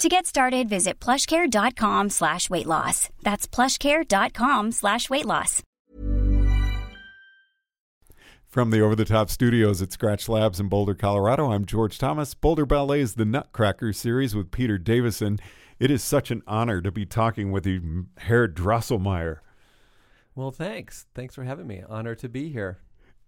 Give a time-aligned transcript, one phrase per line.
[0.00, 3.10] To get started, visit plushcare.com slash weight loss.
[3.22, 5.62] That's plushcare.com slash weight loss.
[8.48, 12.32] From the Over the Top studios at Scratch Labs in Boulder, Colorado, I'm George Thomas.
[12.32, 15.38] Boulder Ballet's The Nutcracker series with Peter Davison.
[15.78, 19.40] It is such an honor to be talking with you, Herr Drosselmeyer.
[20.34, 21.08] Well, thanks.
[21.14, 21.82] Thanks for having me.
[21.86, 22.78] Honor to be here.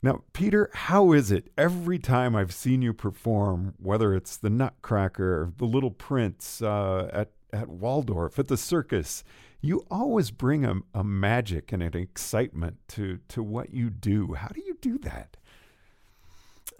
[0.03, 5.53] Now, Peter, how is it every time I've seen you perform, whether it's the Nutcracker,
[5.57, 9.23] the Little Prince uh, at at Waldorf, at the circus,
[9.61, 14.35] you always bring a, a magic and an excitement to to what you do.
[14.35, 15.37] How do you do that?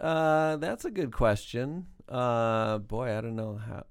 [0.01, 1.87] Uh, that's a good question.
[2.09, 3.85] Uh, boy, I don't know how.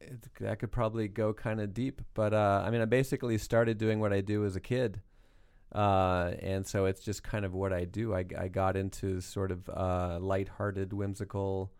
[0.00, 3.78] It, that could probably go kind of deep, but uh, I mean, I basically started
[3.78, 5.00] doing what I do as a kid.
[5.72, 8.14] Uh, and so it's just kind of what I do.
[8.14, 11.72] I, I got into sort of uh, lighthearted, whimsical,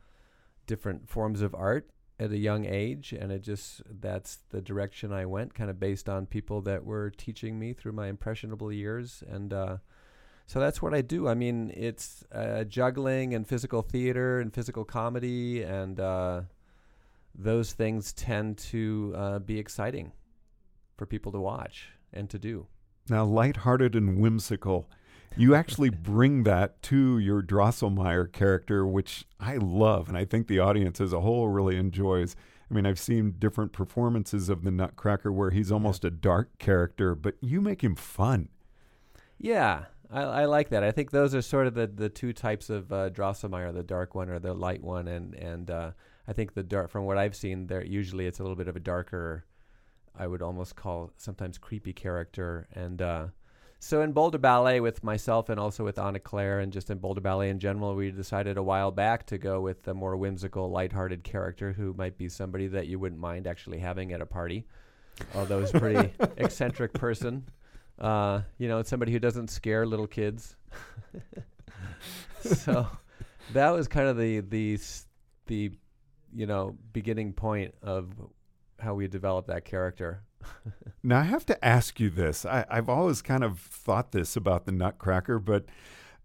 [0.67, 5.25] different forms of art at a young age, and it just that's the direction I
[5.25, 9.53] went, kind of based on people that were teaching me through my impressionable years, and
[9.53, 9.77] uh,
[10.47, 11.29] so that's what I do.
[11.29, 16.43] I mean, it's uh, juggling and physical theater and physical comedy, and uh,
[17.35, 20.13] those things tend to uh, be exciting
[20.97, 22.67] for people to watch and to do.
[23.11, 24.89] Now, lighthearted and whimsical.
[25.37, 30.59] You actually bring that to your Drosselmeyer character, which I love, and I think the
[30.59, 32.37] audience as a whole really enjoys.
[32.71, 37.15] I mean, I've seen different performances of the Nutcracker where he's almost a dark character,
[37.15, 38.49] but you make him fun.
[39.39, 40.85] Yeah, I, I like that.
[40.85, 44.15] I think those are sort of the, the two types of uh, Drosselmeyer, the dark
[44.15, 45.91] one or the light one, and and uh,
[46.27, 48.77] I think the dark, from what I've seen, there usually it's a little bit of
[48.77, 49.45] a darker
[50.19, 52.67] I would almost call sometimes creepy character.
[52.75, 53.27] And uh,
[53.79, 57.21] so in Boulder Ballet with myself and also with Anna Claire and just in Boulder
[57.21, 61.23] Ballet in general, we decided a while back to go with a more whimsical, lighthearted
[61.23, 64.67] character who might be somebody that you wouldn't mind actually having at a party.
[65.35, 67.49] Although he's a pretty eccentric person.
[67.99, 70.57] Uh, you know, somebody who doesn't scare little kids.
[72.41, 72.87] so
[73.53, 74.79] that was kind of the the
[75.47, 75.73] the
[76.33, 78.13] you know beginning point of
[78.81, 80.23] how we develop that character.
[81.03, 82.45] now I have to ask you this.
[82.45, 85.67] I, have always kind of thought this about the Nutcracker, but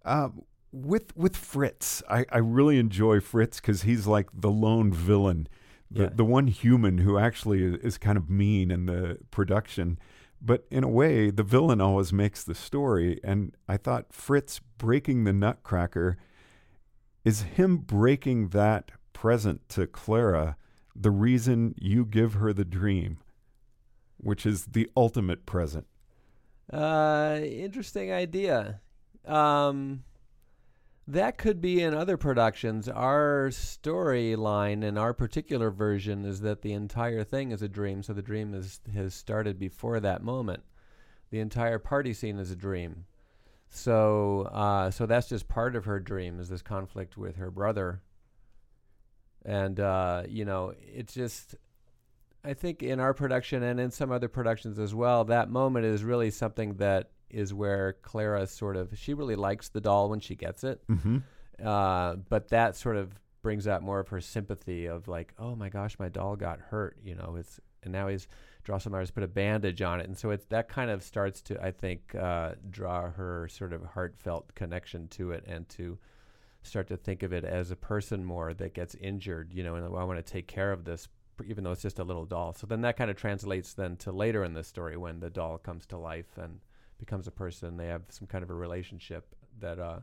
[0.05, 0.29] uh,
[0.71, 5.47] with with Fritz, I, I really enjoy Fritz because he's like the lone villain,
[5.89, 6.09] the yeah.
[6.13, 9.99] the one human who actually is, is kind of mean in the production.
[10.45, 13.19] But in a way, the villain always makes the story.
[13.23, 16.17] And I thought Fritz breaking the Nutcracker
[17.23, 20.57] is him breaking that present to Clara
[20.95, 23.17] the reason you give her the dream,
[24.17, 25.87] which is the ultimate present.
[26.71, 28.79] Uh, interesting idea.
[29.25, 30.03] Um,
[31.07, 32.87] that could be in other productions.
[32.87, 38.03] Our storyline in our particular version is that the entire thing is a dream.
[38.03, 40.63] So the dream is has started before that moment.
[41.29, 43.05] The entire party scene is a dream.
[43.67, 48.01] So, uh, so that's just part of her dream is this conflict with her brother
[49.45, 51.55] and uh, you know it's just
[52.43, 56.03] i think in our production and in some other productions as well that moment is
[56.03, 60.35] really something that is where clara sort of she really likes the doll when she
[60.35, 61.17] gets it mm-hmm.
[61.65, 65.69] uh, but that sort of brings out more of her sympathy of like oh my
[65.69, 68.27] gosh my doll got hurt you know it's and now he's
[68.65, 71.71] Drosselmeyer's put a bandage on it, and so it's that kind of starts to, I
[71.71, 75.97] think, uh, draw her sort of heartfelt connection to it, and to
[76.63, 79.85] start to think of it as a person more that gets injured, you know, and
[79.85, 81.07] I want to take care of this,
[81.45, 82.53] even though it's just a little doll.
[82.53, 85.57] So then that kind of translates then to later in the story when the doll
[85.57, 86.59] comes to life and
[86.99, 87.77] becomes a person.
[87.77, 89.99] They have some kind of a relationship that, uh,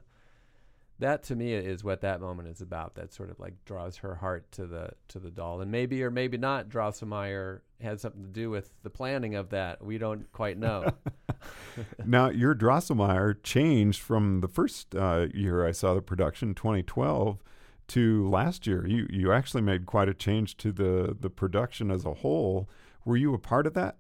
[1.01, 2.95] that to me is what that moment is about.
[2.95, 6.11] That sort of like draws her heart to the to the doll, and maybe or
[6.11, 6.69] maybe not.
[6.69, 9.83] Drosselmeyer had something to do with the planning of that.
[9.85, 10.93] We don't quite know.
[12.05, 17.43] now, your Drosselmeyer changed from the first uh, year I saw the production, 2012,
[17.89, 18.87] to last year.
[18.87, 22.69] You you actually made quite a change to the the production as a whole.
[23.05, 23.97] Were you a part of that?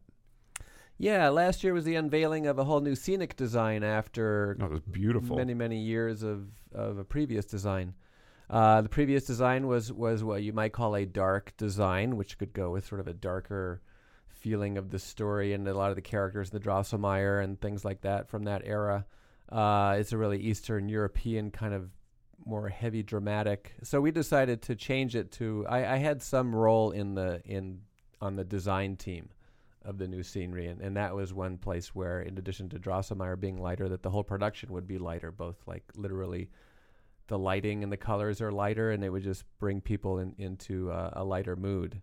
[1.00, 4.70] Yeah, last year was the unveiling of a whole new scenic design after oh, it
[4.70, 5.34] was beautiful.
[5.34, 7.94] many many years of of a previous design.
[8.50, 12.52] Uh, the previous design was was what you might call a dark design, which could
[12.52, 13.80] go with sort of a darker
[14.28, 18.02] feeling of the story and a lot of the characters, the Drosselmeyer and things like
[18.02, 19.06] that from that era.
[19.48, 21.88] Uh, it's a really Eastern European kind of
[22.44, 23.72] more heavy dramatic.
[23.82, 25.64] So we decided to change it to.
[25.66, 27.80] I, I had some role in the in
[28.20, 29.30] on the design team
[29.84, 33.38] of the new scenery, and, and that was one place where, in addition to Drosselmeyer
[33.38, 36.50] being lighter, that the whole production would be lighter, both like literally.
[37.28, 40.90] The lighting and the colors are lighter, and it would just bring people in, into
[40.90, 42.02] uh, a lighter mood.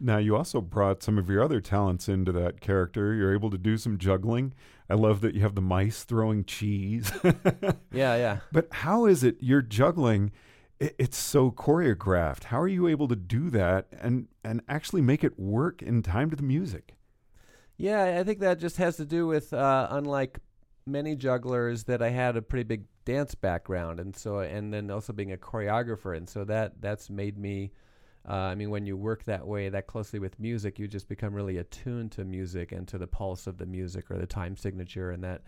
[0.00, 3.14] Now, you also brought some of your other talents into that character.
[3.14, 4.52] You're able to do some juggling.
[4.90, 7.10] I love that you have the mice throwing cheese.
[7.92, 8.38] yeah, yeah.
[8.52, 10.32] But how is it you're juggling?
[10.78, 12.44] it's so choreographed.
[12.44, 16.30] How are you able to do that and and actually make it work in time
[16.30, 16.95] to the music?
[17.76, 20.38] Yeah, I think that just has to do with uh, unlike
[20.86, 25.12] many jugglers that I had a pretty big dance background, and so and then also
[25.12, 27.72] being a choreographer, and so that that's made me.
[28.28, 31.32] Uh, I mean, when you work that way, that closely with music, you just become
[31.32, 35.10] really attuned to music and to the pulse of the music or the time signature,
[35.10, 35.42] and that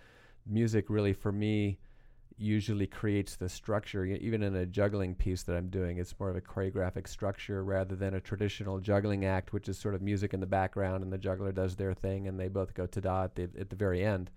[0.47, 1.79] music really, for me,
[2.39, 4.05] usually creates the structure.
[4.05, 7.97] Even in a juggling piece that I'm doing, it's more of a choreographic structure rather
[7.97, 11.19] than a traditional juggling act, which is sort of music in the background and the
[11.19, 14.31] juggler does their thing and they both go ta-da at the, at the very end.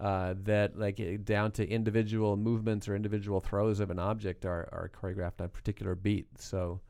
[0.00, 4.90] Uh, that like down to individual movements or individual throws of an object are, are
[4.90, 6.26] choreographed on a particular beat.
[6.38, 6.80] So,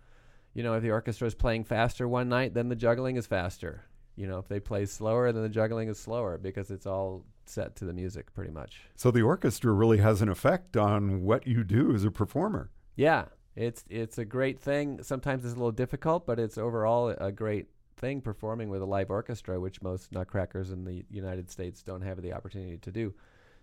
[0.54, 3.82] you know, if the orchestra is playing faster one night, then the juggling is faster.
[4.14, 7.76] You know, if they play slower, then the juggling is slower because it's all set
[7.76, 8.82] to the music pretty much.
[8.94, 12.70] So the orchestra really has an effect on what you do as a performer.
[12.96, 13.26] Yeah,
[13.56, 15.02] it's it's a great thing.
[15.02, 17.66] Sometimes it's a little difficult, but it's overall a great
[17.96, 22.22] thing performing with a live orchestra, which most nutcrackers in the United States don't have
[22.22, 23.12] the opportunity to do.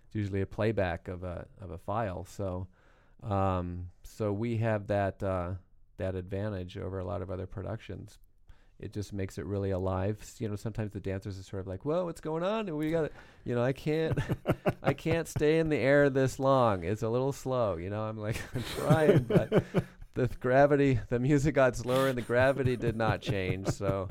[0.06, 2.24] It's usually a playback of a of a file.
[2.24, 2.68] So
[3.22, 5.52] um, so we have that uh,
[5.96, 8.18] that advantage over a lot of other productions
[8.80, 10.18] it just makes it really alive.
[10.38, 13.10] You know, sometimes the dancers are sort of like, "Whoa, what's going on?" We got
[13.44, 14.18] you know, I can't,
[14.82, 16.84] I can't stay in the air this long.
[16.84, 17.76] It's a little slow.
[17.76, 19.64] You know, I'm like, I'm trying, but
[20.14, 23.68] the gravity, the music got slower, and the gravity did not change.
[23.68, 24.08] So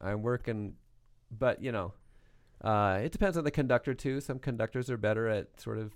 [0.00, 0.74] I'm working,
[1.30, 1.94] but you know,
[2.62, 4.20] uh, it depends on the conductor too.
[4.20, 5.92] Some conductors are better at sort of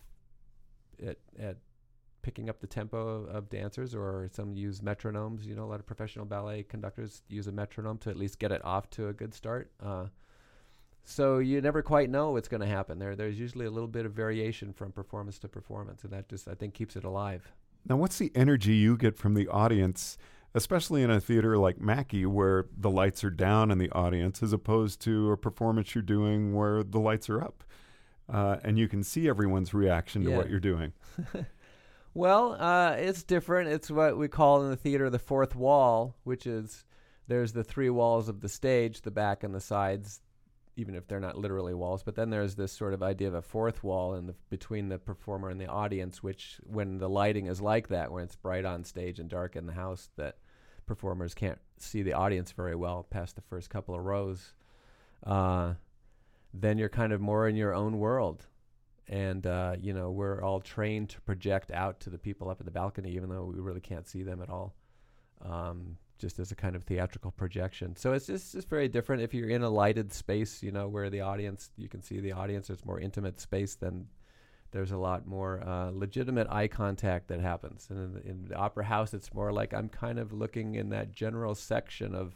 [1.06, 1.56] at at
[2.22, 5.44] picking up the tempo of dancers, or some use metronomes.
[5.44, 8.52] You know, a lot of professional ballet conductors use a metronome to at least get
[8.52, 9.70] it off to a good start.
[9.82, 10.06] Uh,
[11.04, 12.98] so you never quite know what's going to happen.
[12.98, 16.48] There, there's usually a little bit of variation from performance to performance, and that just
[16.48, 17.52] I think keeps it alive.
[17.88, 20.16] Now, what's the energy you get from the audience,
[20.54, 24.52] especially in a theater like Macky, where the lights are down in the audience, as
[24.52, 27.64] opposed to a performance you're doing where the lights are up,
[28.32, 30.36] uh, and you can see everyone's reaction to yeah.
[30.36, 30.92] what you're doing?
[32.14, 33.70] Well, uh, it's different.
[33.70, 36.84] It's what we call in the theater the fourth wall, which is
[37.26, 40.20] there's the three walls of the stage, the back and the sides,
[40.76, 42.02] even if they're not literally walls.
[42.02, 44.98] But then there's this sort of idea of a fourth wall in the, between the
[44.98, 48.84] performer and the audience, which when the lighting is like that, when it's bright on
[48.84, 50.36] stage and dark in the house, that
[50.84, 54.52] performers can't see the audience very well past the first couple of rows.
[55.24, 55.74] Uh,
[56.52, 58.44] then you're kind of more in your own world
[59.08, 62.64] and uh, you know we're all trained to project out to the people up in
[62.64, 64.74] the balcony, even though we really can't see them at all,
[65.42, 67.96] um, just as a kind of theatrical projection.
[67.96, 69.22] So it's just, just very different.
[69.22, 72.32] If you're in a lighted space, you know, where the audience you can see the
[72.32, 73.74] audience, it's more intimate space.
[73.74, 74.06] Then
[74.70, 77.88] there's a lot more uh, legitimate eye contact that happens.
[77.90, 80.88] And in the, in the opera house, it's more like I'm kind of looking in
[80.90, 82.34] that general section of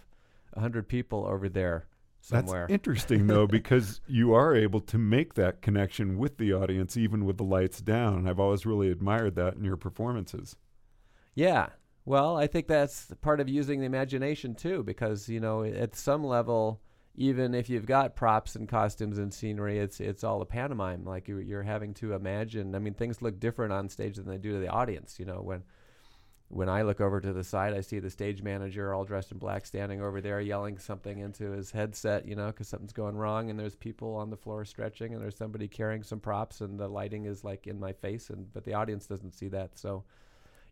[0.56, 1.86] hundred people over there
[2.26, 2.62] somewhere.
[2.62, 7.24] That's interesting though, because you are able to make that connection with the audience even
[7.24, 8.14] with the lights down.
[8.14, 10.56] And I've always really admired that in your performances.
[11.34, 11.68] Yeah.
[12.04, 16.24] Well, I think that's part of using the imagination too, because you know, at some
[16.24, 16.80] level,
[17.16, 21.04] even if you've got props and costumes and scenery, it's it's all a pantomime.
[21.04, 22.74] Like you're, you're having to imagine.
[22.74, 25.18] I mean, things look different on stage than they do to the audience.
[25.18, 25.62] You know, when
[26.48, 29.38] when I look over to the side, I see the stage manager all dressed in
[29.38, 33.50] black standing over there yelling something into his headset, you know, because something's going wrong.
[33.50, 36.88] And there's people on the floor stretching, and there's somebody carrying some props, and the
[36.88, 39.76] lighting is like in my face, and but the audience doesn't see that.
[39.76, 40.04] So,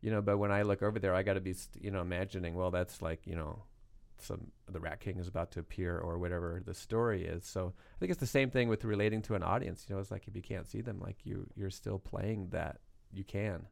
[0.00, 2.54] you know, but when I look over there, I got to be, you know, imagining,
[2.54, 3.64] well, that's like, you know,
[4.19, 7.45] some the Rat King is about to appear or whatever the story is.
[7.45, 9.87] So I think it's the same thing with relating to an audience.
[9.88, 12.78] You know, it's like if you can't see them, like you you're still playing that
[13.12, 13.66] you can.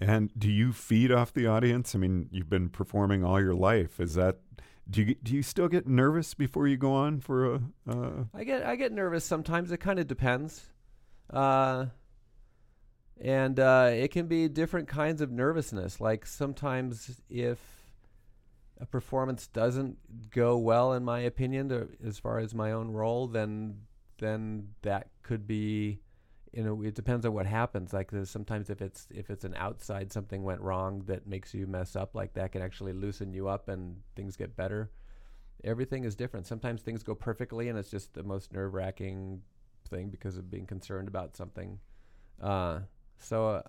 [0.00, 1.94] And do you feed off the audience?
[1.94, 3.98] I mean, you've been performing all your life.
[3.98, 4.38] Is that
[4.88, 7.60] do you do you still get nervous before you go on for a?
[7.88, 8.24] Uh...
[8.34, 9.72] I get I get nervous sometimes.
[9.72, 10.66] It kind of depends,
[11.30, 11.86] uh,
[13.20, 16.00] and uh, it can be different kinds of nervousness.
[16.00, 17.58] Like sometimes if
[18.80, 23.26] a performance doesn't go well, in my opinion, to, as far as my own role,
[23.26, 23.78] then
[24.18, 26.00] then that could be
[26.56, 27.92] you know it depends on what happens.
[27.92, 31.94] Like sometimes if it's if it's an outside something went wrong that makes you mess
[31.94, 34.90] up like that can actually loosen you up and things get better.
[35.64, 36.46] Everything is different.
[36.46, 39.42] Sometimes things go perfectly and it's just the most nerve-wracking
[39.88, 41.78] thing because of being concerned about something.
[42.40, 42.80] Uh,
[43.18, 43.62] so uh,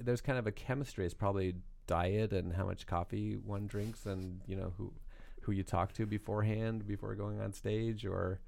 [0.00, 1.04] there's kind of a chemistry.
[1.04, 1.54] It's probably
[1.86, 4.92] diet and how much coffee one drinks and you know who
[5.42, 8.40] who you talk to beforehand before going on stage or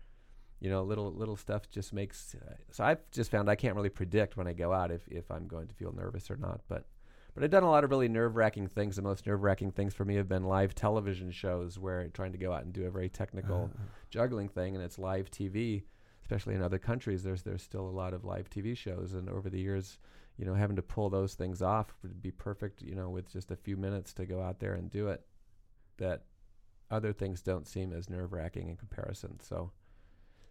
[0.61, 2.35] you know, little little stuff just makes.
[2.35, 5.31] Uh, so I've just found I can't really predict when I go out if if
[5.31, 6.61] I'm going to feel nervous or not.
[6.69, 6.87] But
[7.35, 8.97] but I've done a lot of really nerve wracking things.
[8.97, 12.39] The most nerve wracking things for me have been live television shows where trying to
[12.39, 13.83] go out and do a very technical uh.
[14.11, 15.83] juggling thing, and it's live TV.
[16.23, 19.51] Especially in other countries, there's there's still a lot of live TV shows, and over
[19.51, 19.99] the years,
[20.39, 22.81] you know, having to pull those things off would be perfect.
[22.81, 25.25] You know, with just a few minutes to go out there and do it,
[25.99, 26.23] that
[26.91, 29.39] other things don't seem as nerve wracking in comparison.
[29.41, 29.71] So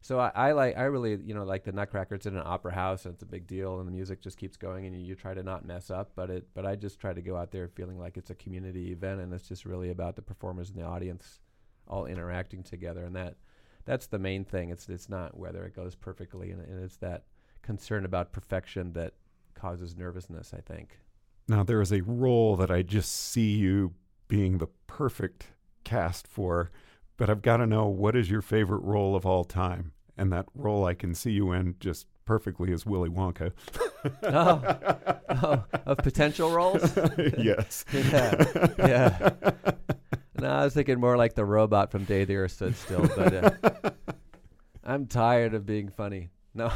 [0.06, 2.14] so I, I, like I really you know like the Nutcracker.
[2.14, 4.56] It's in an opera house and it's a big deal, and the music just keeps
[4.56, 6.12] going, and you, you try to not mess up.
[6.16, 8.92] But it but I just try to go out there feeling like it's a community
[8.92, 11.40] event, and it's just really about the performers and the audience
[11.88, 13.38] all interacting together, and that
[13.86, 14.70] that's the main thing.
[14.70, 17.24] It's it's not whether it goes perfectly, and, and it's that
[17.64, 19.14] concern about perfection that
[19.56, 20.54] causes nervousness.
[20.56, 21.00] I think.
[21.48, 23.96] Now there is a role that I just see you
[24.28, 25.48] being the perfect
[25.84, 26.70] cast for,
[27.18, 29.94] but I've got to know what is your favorite role of all time?
[30.18, 33.52] And that role I can see you in just perfectly is Willy Wonka.
[34.24, 34.62] oh.
[35.30, 36.98] oh, of potential roles?
[37.38, 37.86] yes.
[37.94, 38.46] yeah.
[38.80, 39.32] Yeah.
[40.40, 43.34] No, I was thinking more like the robot from Day the Earth Stood Still, but
[43.34, 43.92] uh,
[44.84, 46.30] I'm tired of being funny.
[46.54, 46.72] No,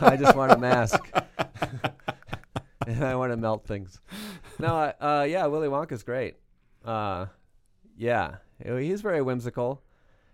[0.00, 1.00] I just want a mask.
[2.86, 4.00] and I want to melt things.
[4.58, 6.36] No, uh, yeah, Willy Wonka's great.
[6.84, 7.26] Uh,
[7.96, 9.82] yeah, he's very whimsical.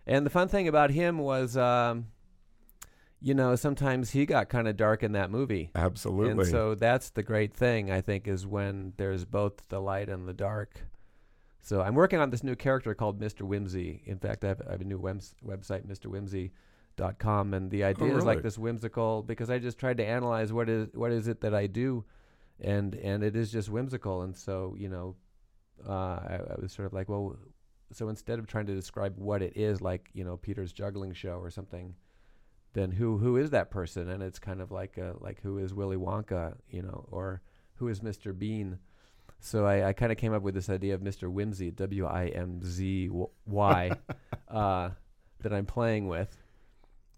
[0.06, 2.06] And the fun thing about him was um,
[3.20, 5.70] you know, sometimes he got kind of dark in that movie.
[5.74, 6.42] Absolutely.
[6.42, 10.28] And so that's the great thing, I think, is when there's both the light and
[10.28, 10.82] the dark.
[11.60, 13.42] So I'm working on this new character called Mr.
[13.42, 14.06] Wimzy.
[14.06, 18.06] In fact, I have, I have a new web- website, MrWimzy.com, and the idea oh,
[18.06, 18.18] really?
[18.18, 21.40] is like this whimsical because I just tried to analyze what is what is it
[21.40, 22.04] that I do,
[22.60, 24.22] and and it is just whimsical.
[24.22, 25.16] And so you know,
[25.86, 27.36] uh, I, I was sort of like, well,
[27.92, 31.38] so instead of trying to describe what it is, like you know Peter's juggling show
[31.38, 31.94] or something
[32.78, 34.08] then who who is that person?
[34.08, 37.42] And it's kind of like a, like who is Willy Wonka, you know, or
[37.76, 38.36] who is Mr.
[38.36, 38.78] Bean?
[39.40, 41.32] So I, I kind of came up with this idea of Mr.
[41.32, 43.10] Wimzy, W I M Z
[43.46, 43.90] Y,
[44.48, 44.90] uh,
[45.40, 46.36] that I'm playing with.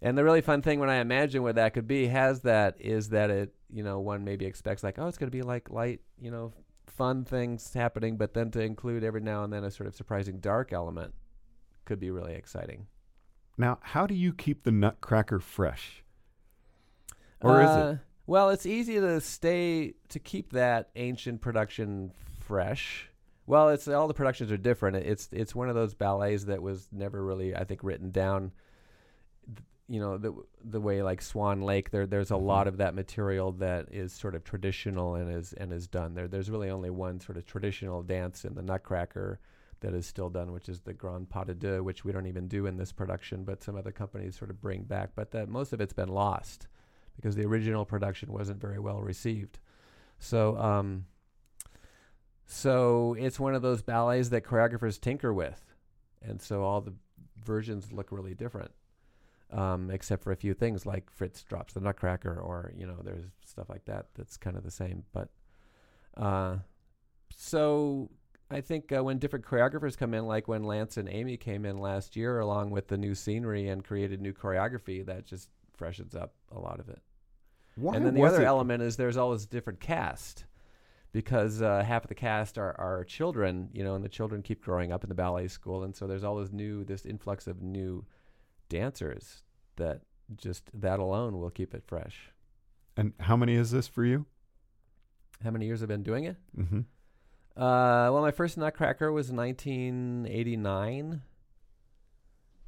[0.03, 3.11] And the really fun thing when I imagine what that could be has that is
[3.11, 6.01] that it, you know, one maybe expects like, oh, it's going to be like light,
[6.19, 6.53] you know,
[6.87, 10.39] fun things happening, but then to include every now and then a sort of surprising
[10.39, 11.13] dark element
[11.85, 12.87] could be really exciting.
[13.61, 16.03] Now, how do you keep the Nutcracker fresh?
[17.43, 17.81] Or uh, is it?
[17.81, 17.95] Uh,
[18.27, 23.11] well, it's easy to stay to keep that ancient production fresh.
[23.47, 24.97] Well, it's all the productions are different.
[24.97, 28.53] It's it's one of those ballets that was never really, I think, written down.
[29.89, 30.33] You know, the
[30.65, 32.47] the way like Swan Lake, there there's a mm-hmm.
[32.47, 36.29] lot of that material that is sort of traditional and is and is done there.
[36.29, 39.39] There's really only one sort of traditional dance in the Nutcracker
[39.81, 42.49] that is still done, which is the Grand Pas de Deux, which we don't even
[42.49, 45.11] do in this production, but some other companies sort of bring back.
[45.15, 46.69] But that most of it's been lost
[47.17, 49.59] because the original production wasn't very well received.
[50.19, 51.07] So, um,
[52.47, 55.75] so it's one of those ballets that choreographers tinker with,
[56.23, 56.95] and so all the
[57.43, 58.73] versions look really different,
[59.51, 63.25] um, except for a few things like Fritz drops the Nutcracker, or you know, there's
[63.45, 65.05] stuff like that that's kind of the same.
[65.13, 65.29] But
[66.17, 66.57] uh,
[67.35, 68.11] so
[68.51, 71.79] I think uh, when different choreographers come in, like when Lance and Amy came in
[71.79, 76.35] last year, along with the new scenery and created new choreography, that just freshens up
[76.51, 77.01] a lot of it.
[77.77, 78.47] Why and then the other it?
[78.47, 80.45] element is there's always a different cast
[81.13, 84.63] because uh, half of the cast are, are children, you know, and the children keep
[84.63, 88.05] growing up in the ballet school, and so there's always new this influx of new
[88.69, 89.43] dancers
[89.77, 90.01] that
[90.37, 92.31] just that alone will keep it fresh.
[92.97, 94.27] And how many is this for you?
[95.43, 96.37] How many years have been doing it?
[96.57, 96.81] Mm-hmm.
[97.61, 101.21] Uh, well, my first Nutcracker was 1989,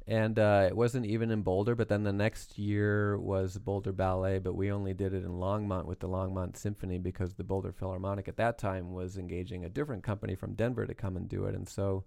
[0.05, 1.73] and uh, it wasn't even in Boulder.
[1.73, 5.85] But then the next year was Boulder Ballet, but we only did it in Longmont
[5.85, 10.03] with the Longmont Symphony because the Boulder Philharmonic at that time was engaging a different
[10.03, 12.03] company from Denver to come and do it, and so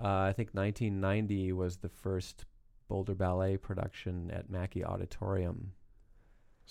[0.00, 2.46] uh, I think 1990 was the first
[2.88, 5.72] Boulder Ballet production at Macky Auditorium.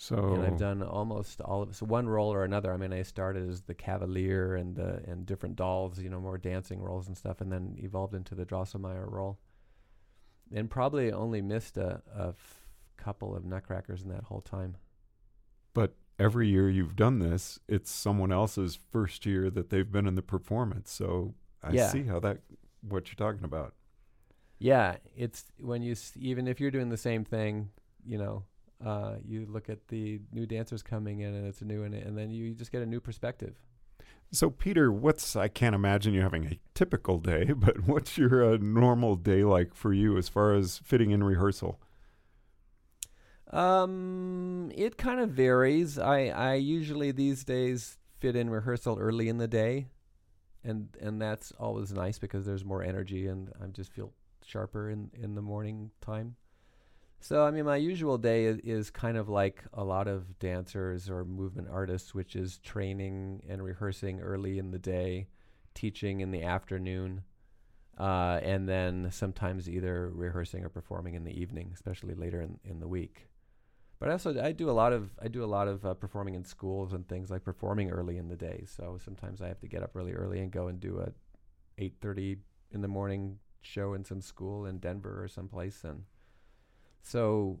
[0.02, 1.76] So And I've done almost all of.
[1.76, 2.72] So one role or another.
[2.72, 6.38] I mean, I started as the Cavalier and the and different dolls, you know, more
[6.38, 9.38] dancing roles and stuff, and then evolved into the Drosselmeyer role.
[10.52, 12.66] And probably only missed a, a f-
[12.96, 14.76] couple of Nutcrackers in that whole time.
[15.72, 20.16] But every year you've done this, it's someone else's first year that they've been in
[20.16, 20.90] the performance.
[20.90, 21.88] So I Yeah.
[21.88, 22.38] see how that
[22.80, 23.74] what you're talking about.
[24.58, 27.70] Yeah, it's when you s- even if you're doing the same thing,
[28.04, 28.44] you know,
[28.84, 32.16] uh, you look at the new dancers coming in and it's a new and, and
[32.16, 33.60] then you just get a new perspective.
[34.32, 38.58] So Peter, what's I can't imagine you having a typical day, but what's your uh,
[38.60, 41.80] normal day like for you as far as fitting in rehearsal?
[43.50, 45.98] Um, it kind of varies.
[45.98, 49.88] I I usually these days fit in rehearsal early in the day,
[50.64, 54.12] and and that's always nice because there's more energy and I just feel
[54.44, 56.36] sharper in in the morning time.
[57.22, 61.08] So I mean, my usual day is, is kind of like a lot of dancers
[61.08, 65.28] or movement artists, which is training and rehearsing early in the day,
[65.72, 67.22] teaching in the afternoon,
[67.96, 72.80] uh, and then sometimes either rehearsing or performing in the evening, especially later in, in
[72.80, 73.28] the week.
[74.00, 76.44] But also, I do a lot of I do a lot of uh, performing in
[76.44, 78.64] schools and things like performing early in the day.
[78.66, 81.12] So sometimes I have to get up really early and go and do a
[81.78, 82.38] eight thirty
[82.72, 85.84] in the morning show in some school in Denver or someplace.
[85.84, 86.02] And
[87.02, 87.60] so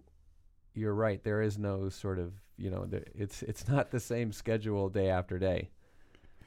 [0.74, 1.22] you're right.
[1.22, 5.08] There is no sort of you know there, it's it's not the same schedule day
[5.08, 5.70] after day.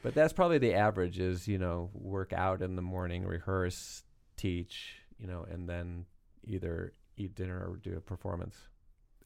[0.04, 4.04] But that's probably the average is you know work out in the morning, rehearse,
[4.38, 6.06] teach, you know, and then
[6.46, 8.56] either eat dinner or do a performance.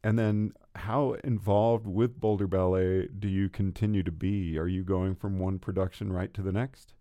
[0.04, 4.58] And then how involved with Boulder Ballet do you continue to be?
[4.58, 6.94] Are you going from one production right to the next?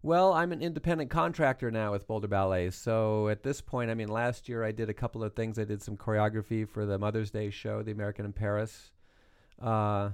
[0.00, 2.70] Well, I'm an independent contractor now with Boulder Ballet.
[2.70, 5.58] So at this point, I mean, last year I did a couple of things.
[5.58, 8.92] I did some choreography for the Mother's Day show, The American in Paris.
[9.60, 10.10] Uh,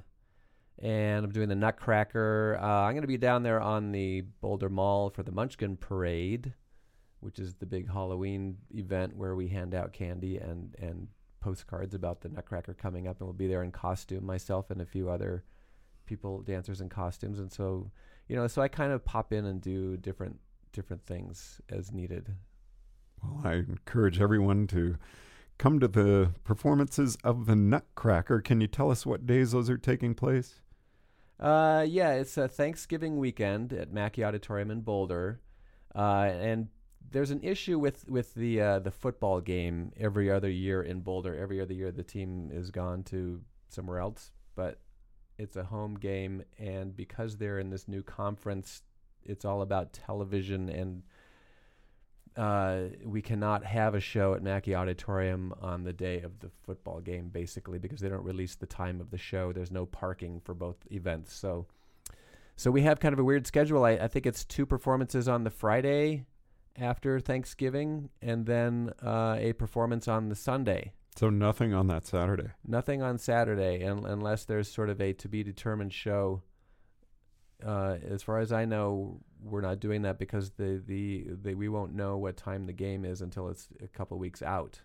[0.79, 2.59] and I'm doing the Nutcracker.
[2.63, 6.55] Uh, I'm going to be down there on the Boulder Mall for the Munchkin Parade,
[7.21, 11.09] which is the big Halloween event where we hand out candy and, and
[11.41, 13.21] postcards about the Nutcracker coming up.
[13.21, 15.45] And we'll be there in costume, myself and a few other
[16.07, 17.39] people, dancers in costumes.
[17.39, 17.91] And so
[18.29, 20.39] you know so i kind of pop in and do different
[20.73, 22.35] different things as needed
[23.23, 24.97] Well, I encourage everyone to
[25.59, 28.41] come to the performances of the Nutcracker.
[28.41, 30.61] Can you tell us what days those are taking place?
[31.41, 35.41] uh yeah it's a thanksgiving weekend at macky auditorium in boulder
[35.95, 36.69] uh and
[37.11, 41.37] there's an issue with with the uh the football game every other year in boulder
[41.37, 44.79] every other year the team is gone to somewhere else but
[45.39, 48.83] it's a home game and because they're in this new conference
[49.25, 51.03] it's all about television and
[52.37, 57.01] uh, we cannot have a show at Macky Auditorium on the day of the football
[57.01, 59.53] game, basically, because they don't release the time of the show.
[59.53, 61.67] There's no parking for both events, so
[62.57, 63.85] so we have kind of a weird schedule.
[63.85, 66.25] I, I think it's two performances on the Friday
[66.77, 70.93] after Thanksgiving, and then uh, a performance on the Sunday.
[71.17, 72.51] So nothing on that Saturday.
[72.67, 76.43] Nothing on Saturday, un- unless there's sort of a to be determined show.
[77.65, 81.69] Uh, as far as I know, we're not doing that because the, the the we
[81.69, 84.81] won't know what time the game is until it's a couple weeks out.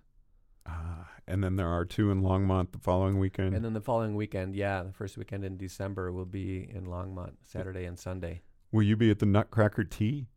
[0.68, 3.56] Ah, and then there are two in Longmont the following weekend.
[3.56, 7.34] And then the following weekend, yeah, the first weekend in December will be in Longmont,
[7.44, 8.42] Saturday and Sunday.
[8.72, 10.28] Will you be at the Nutcracker Tea?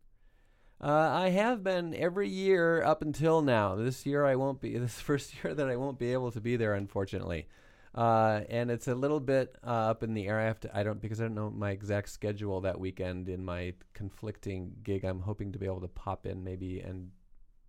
[0.83, 3.75] Uh, I have been every year up until now.
[3.75, 4.77] This year I won't be.
[4.77, 7.47] This first year that I won't be able to be there, unfortunately.
[7.95, 10.39] Uh, and it's a little bit uh, up in the air.
[10.41, 10.77] I have to.
[10.77, 15.05] I don't because I don't know my exact schedule that weekend in my conflicting gig.
[15.05, 17.11] I'm hoping to be able to pop in maybe and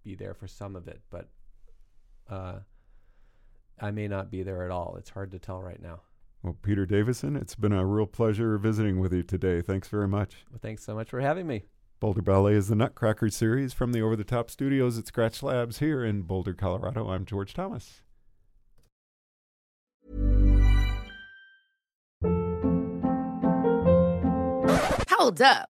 [0.03, 1.29] be there for some of it, but
[2.29, 2.59] uh,
[3.81, 4.97] I may not be there at all.
[4.99, 6.01] It's hard to tell right now.
[6.43, 9.63] Well, Peter Davison, it's been a real pleasure visiting with you today.
[9.63, 10.45] Thanks very much.
[10.51, 11.65] Well, thanks so much for having me.
[12.05, 15.79] Boulder Ballet is the Nutcracker series from the Over the Top studios at Scratch Labs
[15.79, 17.09] here in Boulder, Colorado.
[17.09, 18.03] I'm George Thomas.
[25.09, 25.71] Hold up.